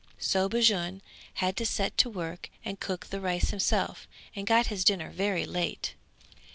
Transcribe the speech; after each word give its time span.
So 0.17 0.49
Bajun 0.49 1.01
had 1.35 1.55
to 1.57 1.63
set 1.63 1.95
to 1.99 2.09
work 2.09 2.49
and 2.65 2.79
cook 2.79 3.05
the 3.11 3.19
rice 3.21 3.51
himself 3.51 4.07
and 4.35 4.47
got 4.47 4.65
his 4.65 4.83
dinner 4.83 5.11
very 5.11 5.45
late. 5.45 5.93